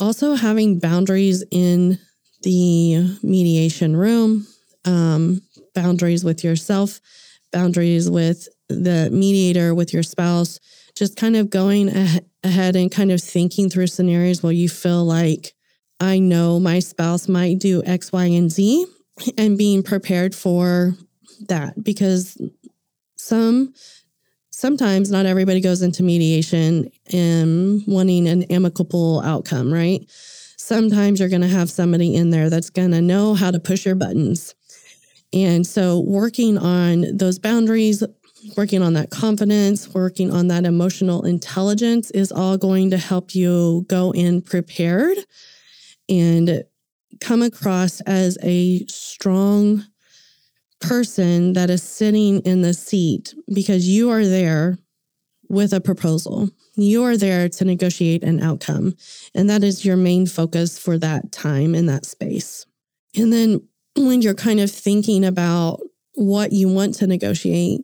also, 0.00 0.34
having 0.34 0.78
boundaries 0.78 1.44
in 1.50 1.98
the 2.42 3.18
mediation 3.22 3.96
room, 3.96 4.46
um, 4.84 5.42
boundaries 5.74 6.24
with 6.24 6.44
yourself, 6.44 7.00
boundaries 7.52 8.10
with 8.10 8.48
the 8.68 9.08
mediator, 9.10 9.74
with 9.74 9.92
your 9.92 10.02
spouse, 10.02 10.58
just 10.94 11.16
kind 11.16 11.36
of 11.36 11.50
going 11.50 11.88
ahead 12.44 12.76
and 12.76 12.90
kind 12.90 13.12
of 13.12 13.20
thinking 13.20 13.70
through 13.70 13.86
scenarios 13.86 14.42
where 14.42 14.52
you 14.52 14.68
feel 14.68 15.04
like, 15.04 15.54
I 16.00 16.18
know 16.18 16.60
my 16.60 16.78
spouse 16.78 17.28
might 17.28 17.58
do 17.58 17.82
X, 17.84 18.12
Y, 18.12 18.24
and 18.26 18.50
Z, 18.50 18.86
and 19.36 19.58
being 19.58 19.82
prepared 19.82 20.34
for 20.34 20.94
that 21.48 21.82
because 21.82 22.36
some 23.16 23.74
sometimes 24.50 25.10
not 25.10 25.24
everybody 25.26 25.60
goes 25.60 25.82
into 25.82 26.02
mediation 26.02 26.90
and 27.12 27.82
wanting 27.86 28.26
an 28.26 28.42
amicable 28.44 29.20
outcome, 29.20 29.72
right? 29.72 30.04
Sometimes 30.68 31.18
you're 31.18 31.30
going 31.30 31.40
to 31.40 31.48
have 31.48 31.70
somebody 31.70 32.14
in 32.14 32.28
there 32.28 32.50
that's 32.50 32.68
going 32.68 32.90
to 32.90 33.00
know 33.00 33.34
how 33.34 33.50
to 33.50 33.58
push 33.58 33.86
your 33.86 33.94
buttons. 33.94 34.54
And 35.32 35.66
so, 35.66 36.00
working 36.00 36.58
on 36.58 37.16
those 37.16 37.38
boundaries, 37.38 38.02
working 38.56 38.82
on 38.82 38.92
that 38.92 39.10
confidence, 39.10 39.92
working 39.92 40.30
on 40.30 40.48
that 40.48 40.64
emotional 40.64 41.24
intelligence 41.24 42.10
is 42.12 42.30
all 42.30 42.56
going 42.56 42.90
to 42.90 42.98
help 42.98 43.34
you 43.34 43.84
go 43.88 44.12
in 44.12 44.42
prepared 44.42 45.18
and 46.08 46.62
come 47.20 47.42
across 47.42 48.00
as 48.02 48.38
a 48.42 48.86
strong 48.86 49.84
person 50.80 51.54
that 51.54 51.70
is 51.70 51.82
sitting 51.82 52.40
in 52.40 52.62
the 52.62 52.72
seat 52.74 53.34
because 53.52 53.88
you 53.88 54.10
are 54.10 54.24
there 54.24 54.78
with 55.48 55.72
a 55.72 55.80
proposal. 55.80 56.50
You 56.78 57.02
are 57.02 57.16
there 57.16 57.48
to 57.48 57.64
negotiate 57.64 58.22
an 58.22 58.40
outcome, 58.40 58.94
and 59.34 59.50
that 59.50 59.64
is 59.64 59.84
your 59.84 59.96
main 59.96 60.26
focus 60.26 60.78
for 60.78 60.96
that 60.98 61.32
time 61.32 61.74
in 61.74 61.86
that 61.86 62.06
space. 62.06 62.66
And 63.16 63.32
then 63.32 63.66
when 63.96 64.22
you're 64.22 64.34
kind 64.34 64.60
of 64.60 64.70
thinking 64.70 65.24
about 65.24 65.80
what 66.14 66.52
you 66.52 66.68
want 66.68 66.94
to 66.94 67.08
negotiate, 67.08 67.80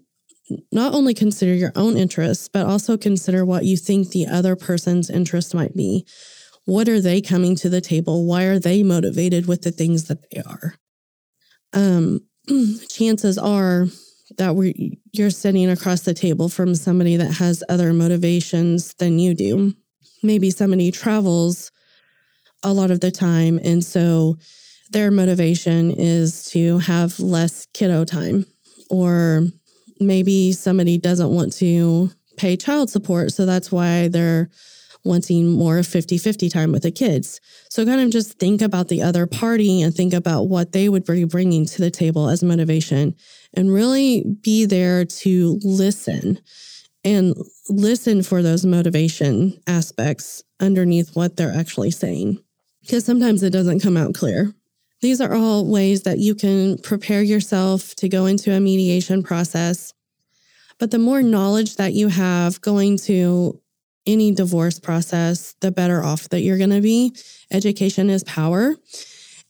not 0.70 0.94
only 0.94 1.12
consider 1.12 1.52
your 1.52 1.72
own 1.74 1.96
interests, 1.96 2.48
but 2.48 2.66
also 2.66 2.96
consider 2.96 3.44
what 3.44 3.64
you 3.64 3.76
think 3.76 4.10
the 4.10 4.28
other 4.28 4.54
person's 4.54 5.10
interest 5.10 5.56
might 5.56 5.74
be. 5.74 6.06
What 6.64 6.88
are 6.88 7.00
they 7.00 7.20
coming 7.20 7.56
to 7.56 7.68
the 7.68 7.80
table? 7.80 8.24
Why 8.24 8.44
are 8.44 8.60
they 8.60 8.84
motivated 8.84 9.46
with 9.46 9.62
the 9.62 9.72
things 9.72 10.04
that 10.04 10.30
they 10.30 10.40
are? 10.40 10.76
Um, 11.72 12.20
chances 12.88 13.38
are 13.38 13.86
that 14.38 14.56
we 14.56 14.98
you're 15.12 15.30
sitting 15.30 15.70
across 15.70 16.00
the 16.02 16.14
table 16.14 16.48
from 16.48 16.74
somebody 16.74 17.16
that 17.16 17.32
has 17.32 17.62
other 17.68 17.92
motivations 17.92 18.94
than 18.94 19.18
you 19.18 19.34
do. 19.34 19.74
Maybe 20.22 20.50
somebody 20.50 20.90
travels 20.90 21.70
a 22.62 22.72
lot 22.72 22.90
of 22.90 23.00
the 23.00 23.10
time 23.10 23.60
and 23.62 23.84
so 23.84 24.36
their 24.90 25.10
motivation 25.10 25.90
is 25.90 26.44
to 26.50 26.78
have 26.78 27.18
less 27.20 27.66
kiddo 27.74 28.04
time 28.04 28.46
or 28.90 29.42
maybe 30.00 30.52
somebody 30.52 30.98
doesn't 30.98 31.30
want 31.30 31.52
to 31.54 32.10
pay 32.36 32.56
child 32.56 32.90
support. 32.90 33.32
So 33.32 33.46
that's 33.46 33.70
why 33.70 34.08
they're 34.08 34.50
wanting 35.04 35.50
more 35.50 35.82
50 35.82 36.18
50 36.18 36.48
time 36.48 36.72
with 36.72 36.82
the 36.82 36.90
kids. 36.90 37.40
So, 37.68 37.84
kind 37.84 38.00
of 38.00 38.10
just 38.10 38.38
think 38.38 38.62
about 38.62 38.88
the 38.88 39.02
other 39.02 39.26
party 39.26 39.82
and 39.82 39.94
think 39.94 40.14
about 40.14 40.44
what 40.44 40.72
they 40.72 40.88
would 40.88 41.04
be 41.04 41.24
bringing 41.24 41.66
to 41.66 41.80
the 41.80 41.90
table 41.90 42.28
as 42.28 42.42
motivation 42.42 43.14
and 43.52 43.72
really 43.72 44.24
be 44.42 44.64
there 44.64 45.04
to 45.04 45.60
listen 45.62 46.40
and 47.04 47.34
listen 47.68 48.22
for 48.22 48.42
those 48.42 48.64
motivation 48.64 49.60
aspects 49.66 50.42
underneath 50.58 51.14
what 51.14 51.36
they're 51.36 51.54
actually 51.54 51.90
saying. 51.90 52.38
Because 52.80 53.04
sometimes 53.04 53.42
it 53.42 53.50
doesn't 53.50 53.80
come 53.80 53.96
out 53.96 54.14
clear. 54.14 54.54
These 55.00 55.20
are 55.20 55.34
all 55.34 55.66
ways 55.66 56.02
that 56.02 56.18
you 56.18 56.34
can 56.34 56.78
prepare 56.78 57.22
yourself 57.22 57.94
to 57.96 58.08
go 58.08 58.24
into 58.24 58.52
a 58.52 58.60
mediation 58.60 59.22
process. 59.22 59.92
But 60.78 60.90
the 60.90 60.98
more 60.98 61.22
knowledge 61.22 61.76
that 61.76 61.92
you 61.92 62.08
have 62.08 62.60
going 62.62 62.96
to 62.98 63.60
any 64.06 64.32
divorce 64.32 64.78
process, 64.78 65.54
the 65.60 65.70
better 65.70 66.02
off 66.02 66.28
that 66.30 66.40
you're 66.40 66.58
going 66.58 66.70
to 66.70 66.80
be. 66.80 67.14
Education 67.50 68.10
is 68.10 68.24
power. 68.24 68.74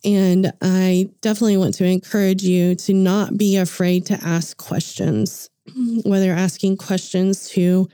And 0.05 0.53
I 0.61 1.09
definitely 1.23 1.57
want 1.57 1.75
to 1.75 1.85
encourage 1.85 2.43
you 2.43 2.75
to 2.77 2.93
not 2.93 3.37
be 3.39 3.57
afraid 3.57 4.07
to 4.07 4.15
ask 4.23 4.57
questions, 4.57 5.49
whether 6.05 6.33
asking 6.33 6.77
questions 6.77 7.49
to 7.51 7.89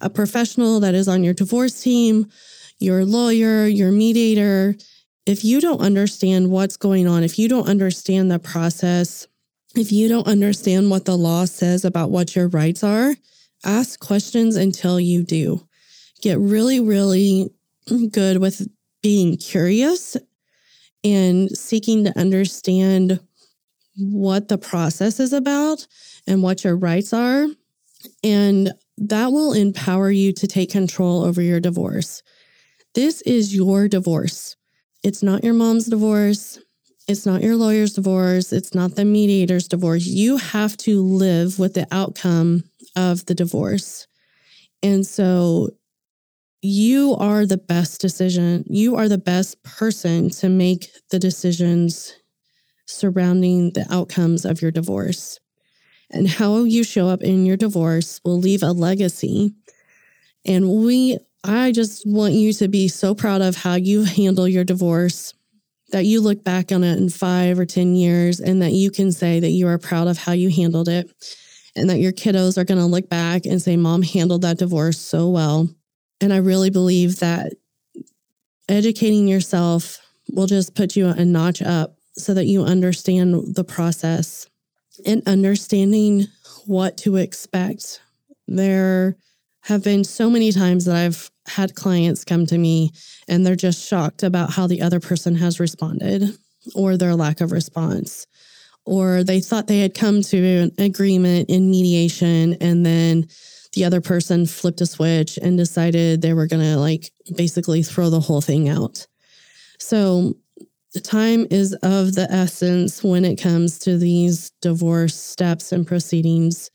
a 0.00 0.10
professional 0.10 0.80
that 0.80 0.94
is 0.94 1.08
on 1.08 1.24
your 1.24 1.34
divorce 1.34 1.82
team, 1.82 2.26
your 2.78 3.04
lawyer, 3.04 3.66
your 3.66 3.92
mediator. 3.92 4.74
If 5.24 5.44
you 5.44 5.60
don't 5.60 5.80
understand 5.80 6.50
what's 6.50 6.76
going 6.76 7.08
on, 7.08 7.24
if 7.24 7.38
you 7.38 7.48
don't 7.48 7.68
understand 7.68 8.30
the 8.30 8.38
process, 8.38 9.26
if 9.74 9.90
you 9.90 10.08
don't 10.08 10.26
understand 10.26 10.90
what 10.90 11.06
the 11.06 11.16
law 11.16 11.46
says 11.46 11.84
about 11.84 12.10
what 12.10 12.36
your 12.36 12.48
rights 12.48 12.84
are, 12.84 13.14
ask 13.64 13.98
questions 14.00 14.56
until 14.56 15.00
you 15.00 15.22
do 15.22 15.66
get 16.24 16.38
really, 16.38 16.80
really 16.80 17.50
good 18.10 18.38
with 18.38 18.66
being 19.02 19.36
curious 19.36 20.16
and 21.04 21.50
seeking 21.50 22.04
to 22.04 22.18
understand 22.18 23.20
what 23.98 24.48
the 24.48 24.56
process 24.56 25.20
is 25.20 25.34
about 25.34 25.86
and 26.26 26.42
what 26.42 26.64
your 26.64 26.76
rights 26.76 27.12
are. 27.12 27.46
And 28.24 28.72
that 28.96 29.32
will 29.32 29.52
empower 29.52 30.10
you 30.10 30.32
to 30.32 30.46
take 30.46 30.70
control 30.70 31.22
over 31.22 31.42
your 31.42 31.60
divorce. 31.60 32.22
This 32.94 33.20
is 33.22 33.54
your 33.54 33.86
divorce. 33.86 34.56
It's 35.02 35.22
not 35.22 35.44
your 35.44 35.52
mom's 35.52 35.86
divorce. 35.86 36.58
It's 37.06 37.26
not 37.26 37.42
your 37.42 37.56
lawyer's 37.56 37.92
divorce. 37.92 38.50
It's 38.50 38.74
not 38.74 38.94
the 38.94 39.04
mediator's 39.04 39.68
divorce. 39.68 40.06
You 40.06 40.38
have 40.38 40.74
to 40.78 41.02
live 41.02 41.58
with 41.58 41.74
the 41.74 41.86
outcome 41.90 42.64
of 42.96 43.26
the 43.26 43.34
divorce. 43.34 44.06
And 44.82 45.06
so 45.06 45.68
you 46.64 47.14
are 47.16 47.44
the 47.44 47.58
best 47.58 48.00
decision. 48.00 48.64
You 48.66 48.96
are 48.96 49.06
the 49.06 49.18
best 49.18 49.62
person 49.62 50.30
to 50.30 50.48
make 50.48 50.88
the 51.10 51.18
decisions 51.18 52.14
surrounding 52.86 53.72
the 53.72 53.86
outcomes 53.90 54.46
of 54.46 54.62
your 54.62 54.70
divorce. 54.70 55.38
And 56.10 56.26
how 56.26 56.64
you 56.64 56.82
show 56.82 57.08
up 57.08 57.22
in 57.22 57.44
your 57.44 57.58
divorce 57.58 58.18
will 58.24 58.38
leave 58.38 58.62
a 58.62 58.72
legacy. 58.72 59.54
And 60.46 60.70
we, 60.70 61.18
I 61.44 61.70
just 61.70 62.02
want 62.06 62.32
you 62.32 62.54
to 62.54 62.68
be 62.68 62.88
so 62.88 63.14
proud 63.14 63.42
of 63.42 63.56
how 63.56 63.74
you 63.74 64.04
handle 64.04 64.48
your 64.48 64.64
divorce 64.64 65.34
that 65.92 66.06
you 66.06 66.22
look 66.22 66.42
back 66.44 66.72
on 66.72 66.82
it 66.82 66.96
in 66.96 67.10
five 67.10 67.58
or 67.58 67.66
10 67.66 67.94
years 67.94 68.40
and 68.40 68.62
that 68.62 68.72
you 68.72 68.90
can 68.90 69.12
say 69.12 69.38
that 69.38 69.50
you 69.50 69.68
are 69.68 69.78
proud 69.78 70.08
of 70.08 70.16
how 70.16 70.32
you 70.32 70.48
handled 70.48 70.88
it 70.88 71.10
and 71.76 71.90
that 71.90 71.98
your 71.98 72.12
kiddos 72.12 72.56
are 72.56 72.64
going 72.64 72.80
to 72.80 72.86
look 72.86 73.10
back 73.10 73.44
and 73.44 73.60
say, 73.60 73.76
Mom 73.76 74.00
handled 74.00 74.42
that 74.42 74.58
divorce 74.58 74.98
so 74.98 75.28
well. 75.28 75.68
And 76.24 76.32
I 76.32 76.38
really 76.38 76.70
believe 76.70 77.18
that 77.18 77.52
educating 78.66 79.28
yourself 79.28 79.98
will 80.32 80.46
just 80.46 80.74
put 80.74 80.96
you 80.96 81.08
a 81.08 81.22
notch 81.22 81.60
up 81.60 81.98
so 82.16 82.32
that 82.32 82.46
you 82.46 82.62
understand 82.62 83.54
the 83.54 83.62
process 83.62 84.48
and 85.04 85.22
understanding 85.28 86.24
what 86.64 86.96
to 86.96 87.16
expect. 87.16 88.00
There 88.48 89.18
have 89.64 89.84
been 89.84 90.02
so 90.02 90.30
many 90.30 90.50
times 90.50 90.86
that 90.86 90.96
I've 90.96 91.30
had 91.46 91.74
clients 91.74 92.24
come 92.24 92.46
to 92.46 92.56
me 92.56 92.92
and 93.28 93.44
they're 93.44 93.54
just 93.54 93.86
shocked 93.86 94.22
about 94.22 94.50
how 94.50 94.66
the 94.66 94.80
other 94.80 95.00
person 95.00 95.34
has 95.34 95.60
responded 95.60 96.30
or 96.74 96.96
their 96.96 97.14
lack 97.14 97.42
of 97.42 97.52
response. 97.52 98.26
Or 98.86 99.24
they 99.24 99.40
thought 99.40 99.66
they 99.66 99.80
had 99.80 99.92
come 99.92 100.22
to 100.22 100.58
an 100.62 100.72
agreement 100.78 101.50
in 101.50 101.70
mediation 101.70 102.54
and 102.62 102.86
then 102.86 103.28
the 103.74 103.84
other 103.84 104.00
person 104.00 104.46
flipped 104.46 104.80
a 104.80 104.86
switch 104.86 105.38
and 105.38 105.58
decided 105.58 106.22
they 106.22 106.32
were 106.32 106.46
going 106.46 106.62
to 106.62 106.76
like 106.78 107.12
basically 107.36 107.82
throw 107.82 108.10
the 108.10 108.20
whole 108.20 108.40
thing 108.40 108.68
out. 108.68 109.06
So, 109.78 110.34
time 111.02 111.46
is 111.50 111.74
of 111.82 112.14
the 112.14 112.30
essence 112.30 113.02
when 113.02 113.24
it 113.24 113.40
comes 113.40 113.78
to 113.80 113.98
these 113.98 114.50
divorce 114.62 115.16
steps 115.16 115.72
and 115.72 115.86
proceedings. 115.86 116.70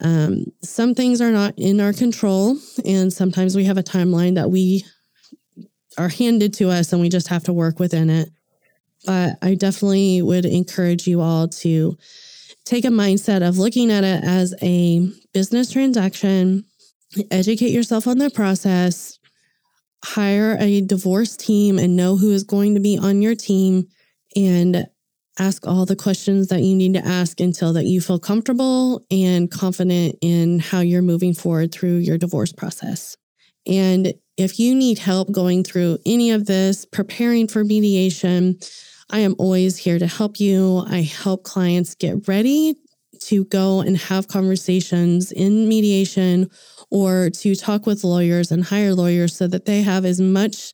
Um, 0.00 0.46
some 0.62 0.94
things 0.94 1.20
are 1.20 1.32
not 1.32 1.54
in 1.56 1.80
our 1.80 1.92
control, 1.92 2.56
and 2.84 3.12
sometimes 3.12 3.56
we 3.56 3.64
have 3.64 3.78
a 3.78 3.82
timeline 3.82 4.36
that 4.36 4.50
we 4.50 4.84
are 5.98 6.08
handed 6.08 6.54
to 6.54 6.70
us 6.70 6.92
and 6.92 7.00
we 7.00 7.08
just 7.08 7.28
have 7.28 7.44
to 7.44 7.52
work 7.52 7.78
within 7.78 8.10
it. 8.10 8.30
But 9.06 9.38
I 9.42 9.54
definitely 9.54 10.22
would 10.22 10.44
encourage 10.44 11.06
you 11.06 11.20
all 11.20 11.48
to 11.48 11.96
take 12.64 12.84
a 12.84 12.88
mindset 12.88 13.46
of 13.46 13.58
looking 13.58 13.90
at 13.90 14.04
it 14.04 14.24
as 14.24 14.54
a 14.62 15.08
business 15.32 15.70
transaction, 15.70 16.64
educate 17.30 17.70
yourself 17.70 18.06
on 18.06 18.18
the 18.18 18.30
process, 18.30 19.18
hire 20.04 20.56
a 20.60 20.80
divorce 20.82 21.36
team 21.36 21.78
and 21.78 21.96
know 21.96 22.16
who 22.16 22.32
is 22.32 22.44
going 22.44 22.74
to 22.74 22.80
be 22.80 22.98
on 22.98 23.22
your 23.22 23.34
team 23.34 23.86
and 24.36 24.86
ask 25.38 25.66
all 25.66 25.84
the 25.84 25.96
questions 25.96 26.48
that 26.48 26.62
you 26.62 26.76
need 26.76 26.94
to 26.94 27.04
ask 27.04 27.40
until 27.40 27.72
that 27.72 27.86
you 27.86 28.00
feel 28.00 28.18
comfortable 28.18 29.04
and 29.10 29.50
confident 29.50 30.16
in 30.20 30.58
how 30.60 30.80
you're 30.80 31.02
moving 31.02 31.34
forward 31.34 31.72
through 31.72 31.96
your 31.96 32.18
divorce 32.18 32.52
process. 32.52 33.16
And 33.66 34.14
if 34.36 34.58
you 34.58 34.74
need 34.74 34.98
help 34.98 35.32
going 35.32 35.64
through 35.64 35.98
any 36.06 36.30
of 36.30 36.46
this, 36.46 36.84
preparing 36.84 37.48
for 37.48 37.64
mediation, 37.64 38.58
I 39.10 39.20
am 39.20 39.34
always 39.38 39.76
here 39.76 39.98
to 39.98 40.06
help 40.06 40.40
you. 40.40 40.84
I 40.88 41.02
help 41.02 41.44
clients 41.44 41.94
get 41.94 42.26
ready 42.26 42.74
to 43.20 43.44
go 43.46 43.80
and 43.80 43.96
have 43.96 44.28
conversations 44.28 45.32
in 45.32 45.68
mediation 45.68 46.50
or 46.90 47.30
to 47.30 47.54
talk 47.54 47.86
with 47.86 48.04
lawyers 48.04 48.50
and 48.50 48.64
hire 48.64 48.94
lawyers 48.94 49.36
so 49.36 49.46
that 49.46 49.64
they 49.64 49.82
have 49.82 50.04
as 50.04 50.20
much 50.20 50.72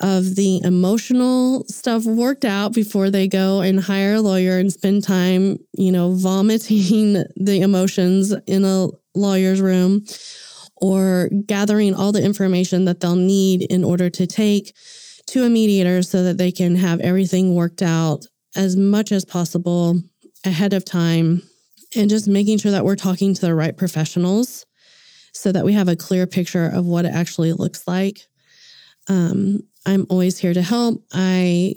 of 0.00 0.36
the 0.36 0.60
emotional 0.62 1.64
stuff 1.66 2.04
worked 2.04 2.44
out 2.44 2.72
before 2.72 3.10
they 3.10 3.26
go 3.26 3.60
and 3.60 3.80
hire 3.80 4.14
a 4.14 4.20
lawyer 4.20 4.58
and 4.58 4.72
spend 4.72 5.02
time, 5.02 5.58
you 5.76 5.90
know, 5.90 6.12
vomiting 6.12 7.24
the 7.36 7.60
emotions 7.60 8.32
in 8.46 8.64
a 8.64 8.88
lawyer's 9.14 9.60
room 9.60 10.04
or 10.76 11.28
gathering 11.46 11.94
all 11.94 12.12
the 12.12 12.24
information 12.24 12.84
that 12.84 13.00
they'll 13.00 13.16
need 13.16 13.62
in 13.62 13.82
order 13.82 14.08
to 14.08 14.26
take 14.26 14.72
to 15.28 15.44
a 15.44 15.50
mediator 15.50 16.02
so 16.02 16.24
that 16.24 16.38
they 16.38 16.50
can 16.50 16.76
have 16.76 17.00
everything 17.00 17.54
worked 17.54 17.82
out 17.82 18.26
as 18.56 18.76
much 18.76 19.12
as 19.12 19.24
possible 19.24 20.00
ahead 20.44 20.72
of 20.72 20.84
time 20.84 21.42
and 21.94 22.10
just 22.10 22.28
making 22.28 22.58
sure 22.58 22.72
that 22.72 22.84
we're 22.84 22.96
talking 22.96 23.34
to 23.34 23.40
the 23.40 23.54
right 23.54 23.76
professionals 23.76 24.64
so 25.32 25.52
that 25.52 25.64
we 25.64 25.72
have 25.72 25.88
a 25.88 25.96
clear 25.96 26.26
picture 26.26 26.66
of 26.66 26.86
what 26.86 27.04
it 27.04 27.12
actually 27.14 27.52
looks 27.52 27.86
like. 27.86 28.20
Um, 29.08 29.60
I'm 29.86 30.06
always 30.10 30.38
here 30.38 30.54
to 30.54 30.62
help. 30.62 31.02
I 31.12 31.74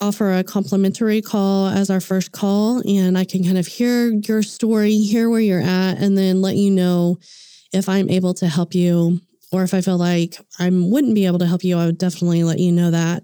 offer 0.00 0.34
a 0.34 0.44
complimentary 0.44 1.22
call 1.22 1.68
as 1.68 1.90
our 1.90 2.00
first 2.00 2.32
call, 2.32 2.82
and 2.88 3.16
I 3.16 3.24
can 3.24 3.42
kind 3.42 3.58
of 3.58 3.66
hear 3.66 4.10
your 4.10 4.42
story, 4.42 4.98
hear 4.98 5.30
where 5.30 5.40
you're 5.40 5.60
at, 5.60 5.98
and 5.98 6.18
then 6.18 6.42
let 6.42 6.56
you 6.56 6.70
know 6.70 7.18
if 7.72 7.88
I'm 7.88 8.10
able 8.10 8.34
to 8.34 8.48
help 8.48 8.74
you 8.74 9.20
or 9.54 9.62
if 9.62 9.72
I 9.72 9.80
feel 9.80 9.98
like 9.98 10.36
I 10.58 10.68
wouldn't 10.68 11.14
be 11.14 11.26
able 11.26 11.38
to 11.38 11.46
help 11.46 11.62
you. 11.62 11.78
I 11.78 11.86
would 11.86 11.98
definitely 11.98 12.42
let 12.42 12.58
you 12.58 12.72
know 12.72 12.90
that. 12.90 13.22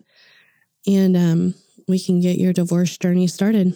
And 0.86 1.16
um, 1.16 1.54
we 1.88 1.98
can 1.98 2.20
get 2.20 2.38
your 2.38 2.52
divorce 2.52 2.96
journey 2.96 3.26
started. 3.26 3.74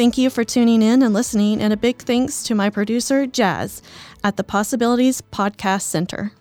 Thank 0.00 0.16
you 0.16 0.30
for 0.30 0.44
tuning 0.44 0.80
in 0.80 1.02
and 1.02 1.12
listening, 1.12 1.60
and 1.60 1.74
a 1.74 1.76
big 1.76 1.98
thanks 1.98 2.42
to 2.44 2.54
my 2.54 2.70
producer, 2.70 3.26
Jazz, 3.26 3.82
at 4.24 4.38
the 4.38 4.42
Possibilities 4.42 5.20
Podcast 5.20 5.82
Center. 5.82 6.32